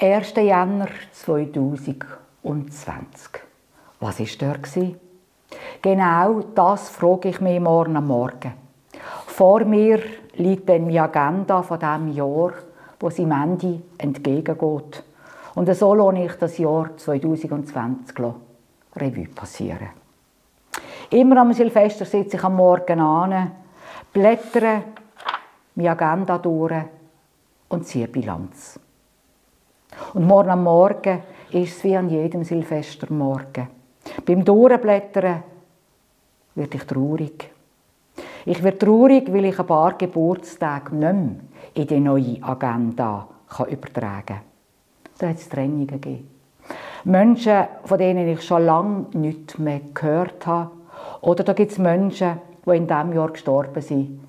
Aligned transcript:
1. 0.00 0.36
Jänner 0.36 0.86
2020. 1.10 1.96
Was 3.98 4.20
war 4.20 4.26
dort? 4.38 4.78
Genau 5.82 6.40
das 6.54 6.88
frage 6.90 7.30
ich 7.30 7.40
mich 7.40 7.58
morgen 7.58 7.96
am 7.96 8.06
Morgen. 8.06 8.52
Vor 9.26 9.64
mir 9.64 10.00
liegt 10.34 10.68
dann 10.68 10.86
meine 10.86 11.02
Agenda 11.02 11.62
von 11.62 11.80
diesem 11.80 12.12
Jahr, 12.12 12.52
wo 13.00 13.10
sie 13.10 13.24
Ende 13.24 13.82
entgegengeht. 13.98 15.02
Und 15.56 15.74
so 15.74 15.92
lasse 15.94 16.18
ich 16.18 16.32
das 16.34 16.58
Jahr 16.58 16.96
2020 16.96 18.18
Revue 18.94 19.26
passieren. 19.34 19.88
Immer 21.10 21.38
am 21.40 21.52
Silvester 21.52 22.04
sitze 22.04 22.36
ich 22.36 22.44
am 22.44 22.54
Morgen 22.54 23.00
an, 23.00 23.50
blättere 24.12 24.84
meine 25.74 25.90
Agenda 25.90 26.38
durch 26.38 26.84
und 27.68 27.84
ziehe 27.84 28.06
Bilanz. 28.06 28.78
Und 30.14 30.26
morgen 30.26 30.50
am 30.50 30.64
Morgen 30.64 31.22
ist 31.50 31.78
es 31.78 31.84
wie 31.84 31.96
an 31.96 32.10
jedem 32.10 32.44
Silvestermorgen. 32.44 33.68
Beim 34.24 34.44
Durchblättern 34.44 35.42
werde 36.54 36.76
ich 36.76 36.84
traurig. 36.84 37.50
Ich 38.44 38.62
werde 38.62 38.78
traurig, 38.78 39.32
weil 39.32 39.46
ich 39.46 39.58
ein 39.58 39.66
paar 39.66 39.96
Geburtstage 39.96 40.94
nicht 40.94 41.12
mehr 41.12 41.30
in 41.74 41.86
die 41.86 42.00
neue 42.00 42.42
Agenda 42.42 43.28
übertragen 43.68 44.26
kann. 44.26 44.40
Da 45.18 45.28
hat 45.28 45.36
es 45.36 45.48
Trennungen 45.48 45.86
gegeben. 45.86 46.28
Menschen, 47.04 47.64
von 47.84 47.98
denen 47.98 48.28
ich 48.28 48.42
schon 48.42 48.64
lange 48.64 49.06
nichts 49.12 49.58
mehr 49.58 49.80
gehört 49.94 50.46
habe. 50.46 50.70
Oder 51.20 51.44
da 51.44 51.52
gibt 51.52 51.72
es 51.72 51.78
Menschen, 51.78 52.38
die 52.64 52.76
in 52.76 52.86
diesem 52.86 53.12
Jahr 53.12 53.30
gestorben 53.30 53.82
sind, 53.82 54.20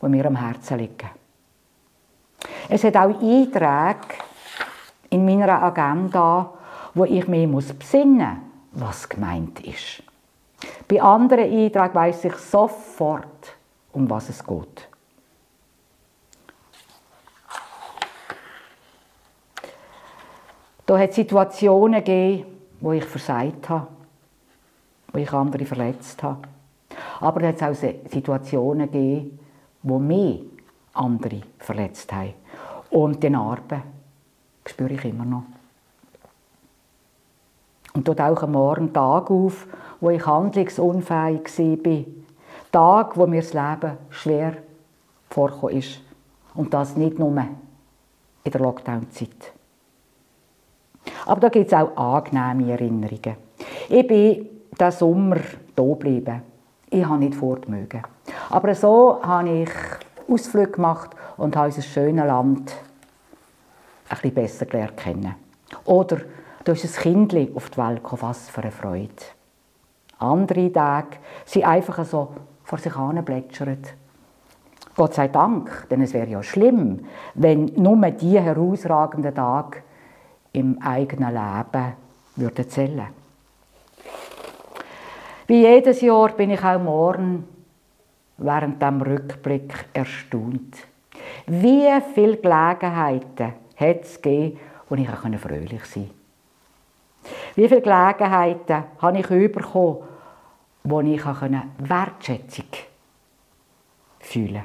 die 0.00 0.08
mir 0.08 0.26
am 0.26 0.36
Herzen 0.36 0.78
liegen. 0.78 1.10
Es 2.68 2.84
hat 2.84 2.96
auch 2.96 3.20
Einträge 3.20 4.22
in 5.12 5.26
meiner 5.26 5.62
Agenda, 5.62 6.54
wo 6.94 7.04
ich 7.04 7.28
mich 7.28 7.46
besinnen 7.78 8.40
muss, 8.72 8.80
was 8.80 9.08
gemeint 9.08 9.60
ist. 9.60 10.02
Bei 10.88 11.02
anderen 11.02 11.44
Einträgen 11.44 11.94
weiß 11.94 12.24
ich 12.24 12.34
sofort, 12.36 13.54
um 13.92 14.08
was 14.08 14.30
es 14.30 14.44
geht. 14.44 14.88
Da 20.86 20.98
hat 20.98 21.10
es 21.10 21.16
Situationen 21.16 22.02
gegeben, 22.02 22.46
wo 22.80 22.92
ich 22.92 23.04
versagt 23.04 23.68
habe, 23.68 23.88
wo 25.12 25.18
ich 25.18 25.32
andere 25.32 25.66
verletzt 25.66 26.22
habe. 26.22 26.42
Aber 27.20 27.40
da 27.40 27.48
hat 27.48 27.56
es 27.56 27.62
auch 27.62 28.10
Situationen 28.10 28.90
gegeben, 28.90 29.38
wo 29.82 29.98
mich 29.98 30.40
andere 30.94 31.42
verletzt 31.58 32.10
haben. 32.12 32.34
Und 32.90 33.22
den 33.22 33.32
Narben 33.32 33.82
spüre 34.66 34.92
ich 34.92 35.04
immer 35.04 35.24
noch. 35.24 35.44
Und 37.94 38.08
dort 38.08 38.20
auch 38.20 38.42
am 38.42 38.52
Morgen 38.52 38.92
Tag 38.92 39.30
auf, 39.30 39.66
wo 40.00 40.10
ich 40.10 40.24
handlungsunfähig 40.26 41.58
war. 41.58 42.04
Tag, 42.72 43.16
wo 43.16 43.26
mir 43.26 43.42
das 43.42 43.52
Leben 43.52 43.98
schwer 44.10 44.56
vorgekommen 45.28 45.76
ist. 45.76 46.00
Und 46.54 46.72
das 46.72 46.96
nicht 46.96 47.18
nur 47.18 47.36
in 48.44 48.50
der 48.50 48.60
Lockdown-Zeit. 48.60 49.52
Aber 51.26 51.40
da 51.40 51.48
gibt 51.48 51.66
es 51.66 51.72
auch 51.72 51.96
angenehme 51.96 52.72
Erinnerungen. 52.72 53.36
Ich 53.88 54.06
bin 54.06 54.48
diesen 54.78 54.92
Sommer 54.92 55.36
hier 55.36 55.84
geblieben. 55.84 56.42
Ich 56.90 57.04
habe 57.04 57.18
nicht 57.18 57.34
fortmögen. 57.34 58.02
Aber 58.50 58.74
so 58.74 59.20
habe 59.22 59.62
ich 59.62 59.70
Ausflüge 60.28 60.72
gemacht 60.72 61.10
und 61.36 61.56
habe 61.56 61.66
unser 61.66 61.82
schönes 61.82 62.26
Land 62.26 62.74
ein 64.12 64.20
bisschen 64.20 64.34
besser 64.34 64.66
gelernt 64.66 64.96
kennen. 64.96 65.34
Oder 65.84 66.18
da 66.64 66.72
ist 66.72 66.84
ein 66.84 67.28
Kind 67.28 67.56
auf 67.56 67.70
die 67.70 67.78
Welt 67.78 68.02
gekommen, 68.02 68.22
was 68.22 68.48
für 68.48 68.62
eine 68.62 68.70
Freude. 68.70 69.08
Andere 70.18 70.72
Tage 70.72 71.16
sind 71.44 71.64
einfach 71.64 72.04
so 72.04 72.32
vor 72.62 72.78
sich 72.78 72.94
hin 72.94 73.24
plätschern. 73.24 73.78
Gott 74.94 75.14
sei 75.14 75.28
Dank, 75.28 75.88
denn 75.90 76.02
es 76.02 76.12
wäre 76.12 76.28
ja 76.28 76.42
schlimm, 76.42 77.06
wenn 77.34 77.66
nur 77.76 78.10
die 78.10 78.38
herausragenden 78.38 79.34
Tage 79.34 79.78
im 80.52 80.78
eigenen 80.82 81.32
Leben 81.32 81.94
würden 82.36 82.68
zählen. 82.68 83.08
Wie 85.46 85.62
jedes 85.62 86.02
Jahr 86.02 86.28
bin 86.32 86.50
ich 86.50 86.62
auch 86.62 86.78
morgen 86.78 87.48
während 88.36 88.80
dem 88.82 89.00
Rückblick 89.00 89.86
erstaunt. 89.92 90.76
Wie 91.46 91.88
viele 92.14 92.36
Gelegenheiten 92.36 93.54
hat 93.76 94.02
es 94.02 94.20
gegeben, 94.20 94.58
wo 94.88 94.94
ich 94.94 95.08
auch 95.08 95.22
fröhlich 95.38 95.84
sein 95.84 96.10
konnte. 96.10 96.22
Wie 97.54 97.68
viele 97.68 97.82
Gelegenheiten 97.82 98.84
habe 98.98 99.18
ich 99.18 99.52
bekommen, 99.52 99.98
wo 100.84 101.00
ich 101.00 101.24
auch 101.24 101.42
Wertschätzung 101.78 102.66
fühlen 104.20 104.64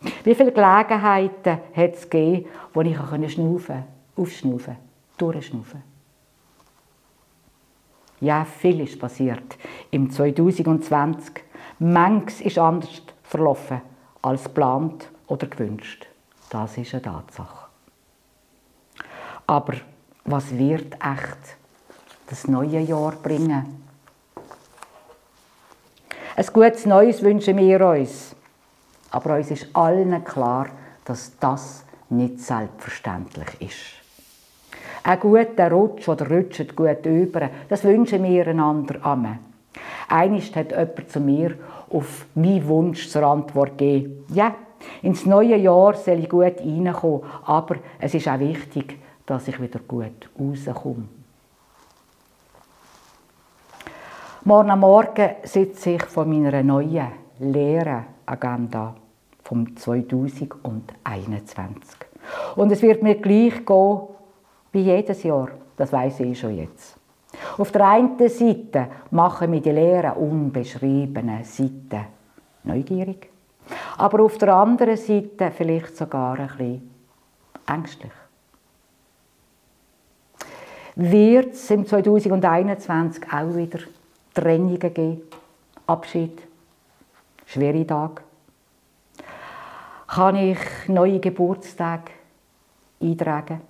konnte. 0.00 0.14
Wie 0.24 0.34
viele 0.34 0.52
Gelegenheiten 0.52 1.58
hat 1.74 1.94
es 1.94 2.08
gegeben, 2.08 2.46
wo 2.72 2.80
ich 2.80 2.98
auch 2.98 3.28
schnaufen, 3.28 3.84
aufschnaufen, 4.16 4.76
durchschnaufen 5.18 5.82
Ja, 8.20 8.44
viel 8.44 8.80
ist 8.80 8.98
passiert 8.98 9.58
im 9.90 10.10
2020. 10.10 11.44
Manches 11.78 12.40
ist 12.40 12.58
anders 12.58 13.02
verlaufen 13.22 13.82
als 14.22 14.44
geplant 14.44 15.08
oder 15.26 15.46
gewünscht. 15.46 16.06
Das 16.50 16.76
ist 16.76 16.94
eine 16.94 17.02
Tatsache. 17.02 17.69
Aber 19.50 19.74
was 20.26 20.56
wird 20.56 20.94
echt 20.94 21.56
das 22.28 22.46
neue 22.46 22.78
Jahr 22.78 23.16
bringen? 23.20 23.82
Ein 26.36 26.46
gutes 26.52 26.86
Neues 26.86 27.20
wünschen 27.20 27.56
wir 27.56 27.84
uns. 27.84 28.36
Aber 29.10 29.34
uns 29.34 29.50
ist 29.50 29.66
allen 29.72 30.22
klar, 30.22 30.68
dass 31.04 31.32
das 31.40 31.82
nicht 32.10 32.38
selbstverständlich 32.38 33.60
ist. 33.60 34.78
Ein 35.02 35.18
guter 35.18 35.68
Rutsch 35.72 36.08
oder 36.08 36.30
rutscht 36.30 36.76
gut 36.76 37.04
über, 37.06 37.50
das 37.68 37.82
wünschen 37.82 38.22
wir 38.22 38.46
einander 38.46 39.04
an. 39.04 39.40
Einst 40.06 40.54
hat 40.54 40.70
jemand 40.70 41.10
zu 41.10 41.18
mir 41.18 41.56
auf 41.90 42.26
meinen 42.36 42.68
Wunsch 42.68 43.08
zur 43.08 43.24
Antwort 43.24 43.76
gegeben, 43.76 44.26
ja, 44.32 44.54
ins 45.02 45.26
neue 45.26 45.56
Jahr 45.56 45.94
soll 45.94 46.20
ich 46.20 46.28
gut 46.28 46.60
reinkommen, 46.60 47.22
aber 47.46 47.78
es 47.98 48.14
ist 48.14 48.28
auch 48.28 48.38
wichtig, 48.38 48.96
dass 49.30 49.46
ich 49.46 49.60
wieder 49.60 49.78
gut 49.86 50.28
rauskomme. 50.36 51.06
Morgen 54.42 54.80
Morgen 54.80 55.30
sitze 55.44 55.90
ich 55.90 56.02
vor 56.02 56.24
meiner 56.24 56.64
neuen 56.64 57.12
leeren 57.38 58.06
Agenda 58.26 58.96
vom 59.44 59.76
2021. 59.76 61.96
Und 62.56 62.72
es 62.72 62.82
wird 62.82 63.04
mir 63.04 63.20
gleich 63.20 63.64
gehen 63.64 64.00
wie 64.72 64.82
jedes 64.82 65.22
Jahr. 65.22 65.50
Das 65.76 65.92
weiß 65.92 66.18
ich 66.20 66.40
schon 66.40 66.56
jetzt. 66.56 66.96
Auf 67.56 67.70
der 67.70 67.86
einen 67.86 68.28
Seite 68.28 68.88
machen 69.12 69.50
mich 69.50 69.62
die 69.62 69.70
leeren, 69.70 70.14
unbeschriebenen 70.14 71.44
Seiten 71.44 72.06
neugierig. 72.64 73.30
Aber 73.96 74.24
auf 74.24 74.38
der 74.38 74.56
anderen 74.56 74.96
Seite 74.96 75.52
vielleicht 75.52 75.96
sogar 75.96 76.36
ein 76.36 76.48
bisschen 76.48 76.90
ängstlich 77.68 78.10
wird 81.00 81.54
es 81.54 81.70
im 81.70 81.86
2021 81.86 83.24
auch 83.32 83.56
wieder 83.56 83.78
Trennungen 84.34 84.78
geben, 84.78 85.22
Abschied, 85.86 86.42
schwere 87.46 87.86
Tage. 87.86 88.22
Kann 90.06 90.36
ich 90.36 90.58
neue 90.88 91.18
Geburtstage 91.20 92.12
eintragen? 93.00 93.62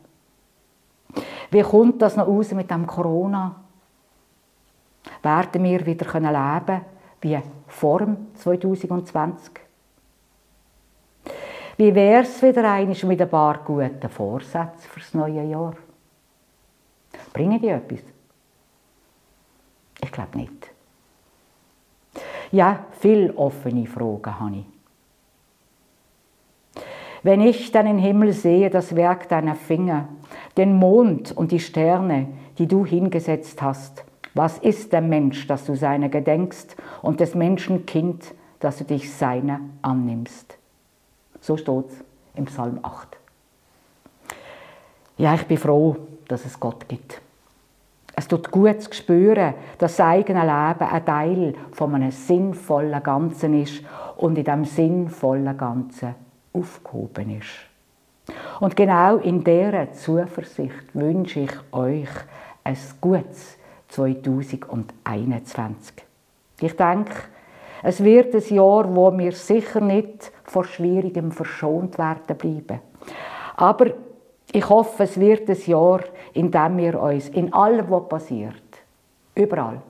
Wie 1.51 1.63
kommt 1.63 2.03
das 2.03 2.17
noch 2.17 2.27
aus 2.27 2.53
mit 2.53 2.71
dem 2.71 2.87
Corona? 2.87 3.55
Werden 5.23 5.65
wir 5.65 5.87
wieder 5.87 6.07
leben 6.07 6.27
können 6.27 6.81
wie 7.21 7.39
vor 7.69 8.07
2020? 8.35 9.53
Wie 11.77 11.95
wäre 11.95 12.23
es 12.23 12.43
wieder 12.43 12.71
einmal 12.71 12.97
mit 13.05 13.23
ein 13.23 13.31
paar 13.31 13.59
guten 13.59 14.09
Vorsätzen 14.09 14.91
fürs 14.91 15.15
neue 15.15 15.45
Jahr? 15.45 15.75
Bringen 17.33 17.61
die 17.61 17.69
etwas? 17.69 18.01
Ich 20.03 20.13
glaube 20.13 20.39
nicht. 20.39 20.71
Ja, 22.53 22.87
viele 22.99 23.37
offene 23.37 23.87
Fragen 23.87 24.41
habe 24.41 24.57
ich. 24.57 24.65
Wenn 27.23 27.41
ich 27.41 27.71
deinen 27.71 27.99
Himmel 27.99 28.33
sehe, 28.33 28.71
das 28.71 28.97
Werk 28.97 29.29
deiner 29.29 29.55
Finger, 29.55 30.09
den 30.57 30.75
Mond 30.75 31.33
und 31.33 31.53
die 31.53 31.61
Sterne, 31.61 32.29
die 32.59 32.67
du 32.67 32.85
hingesetzt 32.87 33.61
hast, 33.61 34.05
was 34.35 34.59
ist 34.59 34.93
der 34.93 35.01
Mensch, 35.01 35.47
dass 35.47 35.67
du 35.67 35.75
seiner 35.75 36.09
gedenkst, 36.09 36.77
und 37.03 37.21
des 37.21 37.35
Menschen 37.35 37.85
Kind, 37.85 38.35
dass 38.61 38.79
du 38.79 38.85
dich 38.85 39.13
seiner 39.13 39.61
annimmst? 39.83 40.57
So 41.41 41.57
steht 41.57 41.87
es 41.89 42.05
im 42.35 42.47
Psalm 42.47 42.81
8. 42.83 43.19
Ja, 45.19 45.35
ich 45.35 45.47
bin 45.47 45.59
froh, 45.59 45.97
dass 46.31 46.45
es 46.45 46.59
Gott 46.59 46.89
gibt. 46.89 47.21
Es 48.17 48.29
tut 48.29 48.51
gut 48.51 48.83
zu 48.83 48.93
spüren, 48.93 49.55
dass 49.79 49.97
das 49.97 50.07
eigene 50.07 50.41
Leben 50.41 50.91
ein 50.91 51.07
Teil 51.07 51.55
von 51.73 51.95
einem 51.95 52.11
sinnvollen 52.11 53.03
Ganzen 53.03 53.63
ist 53.63 53.83
und 54.17 54.37
in 54.37 54.45
diesem 54.45 54.65
sinnvollen 54.65 55.57
Ganzen 55.57 56.15
aufgehoben 56.53 57.39
ist. 57.39 57.67
Und 58.61 58.77
genau 58.77 59.17
in 59.17 59.43
dieser 59.43 59.93
Zuversicht 59.93 60.95
wünsche 60.95 61.41
ich 61.41 61.53
euch 61.73 62.11
ein 62.63 62.77
gutes 63.01 63.57
2021. 63.89 65.95
Ich 66.61 66.77
denke, 66.77 67.15
es 67.83 68.05
wird 68.05 68.35
ein 68.35 68.55
Jahr, 68.55 68.95
wo 68.95 69.17
wir 69.17 69.33
sicher 69.33 69.81
nicht 69.81 70.31
vor 70.45 70.65
Schwierigem 70.65 71.33
verschont 71.33 71.97
werden 71.97 72.37
bleiben. 72.37 72.81
Aber 73.57 73.87
ich 74.53 74.69
hoffe, 74.69 75.05
es 75.05 75.19
wird 75.19 75.49
ein 75.49 75.61
Jahr, 75.67 76.01
in 76.33 76.51
dem 76.51 76.77
wir 76.77 77.01
uns 77.01 77.29
in 77.29 77.53
allem, 77.53 77.91
was 77.91 78.09
passiert, 78.09 78.63
überall, 79.35 79.81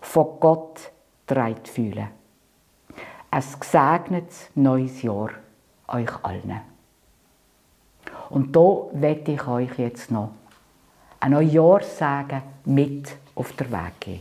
von 0.00 0.26
Gott 0.40 0.92
dreit 1.26 1.66
fühlen. 1.66 2.08
Ein 3.30 3.44
gesegnetes 3.58 4.50
neues 4.54 5.02
Jahr 5.02 5.30
euch 5.88 6.10
allen. 6.22 6.60
Und 8.30 8.54
da 8.54 8.86
werde 8.92 9.32
ich 9.32 9.46
euch 9.46 9.78
jetzt 9.78 10.10
noch 10.10 10.30
ein 11.20 11.32
Neujahrssagen 11.32 12.42
mit 12.64 13.16
auf 13.34 13.52
der 13.52 13.70
Weg 13.70 14.00
geben. 14.00 14.20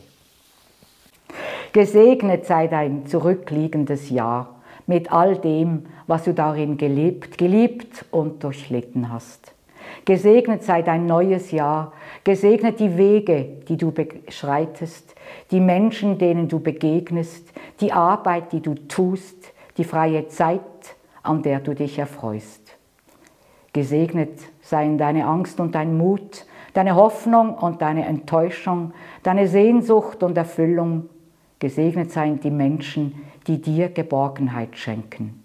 Gesegnet 1.73 2.45
sei 2.45 2.67
dein 2.67 3.07
zurückliegendes 3.07 4.09
Jahr 4.09 4.55
mit 4.85 5.11
all 5.11 5.37
dem, 5.37 5.87
was 6.07 6.23
du 6.23 6.33
darin 6.33 6.77
gelebt, 6.77 7.37
geliebt 7.37 8.05
und 8.11 8.43
durchlitten 8.43 9.11
hast. 9.11 9.52
Gesegnet 10.05 10.63
sei 10.63 10.81
dein 10.81 11.05
neues 11.05 11.51
Jahr, 11.51 11.93
gesegnet 12.25 12.79
die 12.79 12.97
Wege, 12.97 13.45
die 13.69 13.77
du 13.77 13.91
beschreitest, 13.91 15.15
die 15.51 15.61
Menschen, 15.61 16.17
denen 16.17 16.49
du 16.49 16.59
begegnest, 16.59 17.53
die 17.79 17.93
Arbeit, 17.93 18.51
die 18.51 18.59
du 18.59 18.75
tust, 18.75 19.53
die 19.77 19.85
freie 19.85 20.27
Zeit, 20.27 20.61
an 21.21 21.41
der 21.41 21.61
du 21.61 21.73
dich 21.73 21.97
erfreust. 21.97 22.77
Gesegnet 23.71 24.39
seien 24.61 24.97
deine 24.97 25.25
Angst 25.25 25.59
und 25.59 25.73
dein 25.73 25.97
Mut, 25.97 26.45
deine 26.73 26.95
Hoffnung 26.95 27.55
und 27.55 27.81
deine 27.81 28.05
Enttäuschung, 28.05 28.93
deine 29.23 29.47
Sehnsucht 29.47 30.21
und 30.21 30.37
Erfüllung. 30.37 31.09
Gesegnet 31.59 32.11
seien 32.11 32.39
die 32.41 32.51
Menschen, 32.51 33.23
die 33.47 33.61
dir 33.61 33.89
Geborgenheit 33.89 34.77
schenken. 34.77 35.42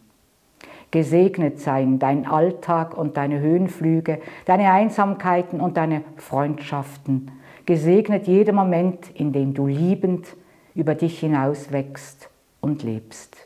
Gesegnet 0.91 1.61
seien 1.61 1.99
dein 1.99 2.27
Alltag 2.27 2.97
und 2.97 3.17
deine 3.19 3.41
Höhenflüge, 3.41 4.21
deine 4.47 4.73
Einsamkeiten 4.73 5.61
und 5.61 5.77
deine 5.77 6.03
Freundschaften. 6.17 7.31
Gesegnet 7.67 8.27
jeder 8.27 8.55
Moment, 8.55 9.11
in 9.15 9.33
dem 9.33 9.53
du 9.53 9.67
liebend 9.67 10.27
über 10.75 10.95
dich 10.95 11.19
hinaus 11.19 11.73
wächst 11.73 12.31
und 12.63 12.83
lebst. 12.83 13.37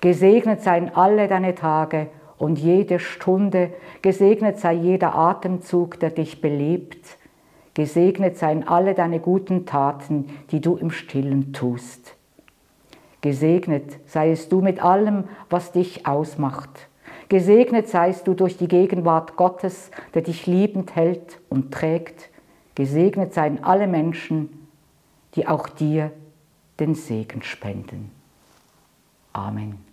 Gesegnet 0.00 0.62
seien 0.62 0.94
alle 0.94 1.26
deine 1.26 1.56
Tage 1.56 2.06
und 2.38 2.58
jede 2.58 3.00
Stunde, 3.00 3.70
gesegnet 4.02 4.58
sei 4.58 4.74
jeder 4.74 5.14
Atemzug, 5.14 5.98
der 5.98 6.10
dich 6.10 6.40
belebt. 6.40 7.18
Gesegnet 7.74 8.36
seien 8.38 8.66
alle 8.66 8.94
deine 8.94 9.18
guten 9.18 9.66
Taten, 9.66 10.26
die 10.50 10.60
du 10.60 10.76
im 10.76 10.90
stillen 10.90 11.52
tust. 11.52 12.16
Gesegnet 13.20 13.98
seiest 14.06 14.50
du 14.50 14.60
mit 14.60 14.82
allem, 14.82 15.24
was 15.48 15.72
dich 15.72 16.06
ausmacht. 16.06 16.88
Gesegnet 17.28 17.88
seist 17.88 18.26
du 18.26 18.34
durch 18.34 18.56
die 18.56 18.68
Gegenwart 18.68 19.36
Gottes, 19.36 19.90
der 20.14 20.22
dich 20.22 20.46
liebend 20.46 20.96
hält 20.96 21.38
und 21.48 21.72
trägt. 21.72 22.30
Gesegnet 22.74 23.34
seien 23.34 23.62
alle 23.62 23.86
Menschen, 23.86 24.68
die 25.34 25.46
auch 25.46 25.68
dir 25.68 26.10
den 26.80 26.94
Segen 26.94 27.42
spenden. 27.42 28.10
Amen. 29.32 29.89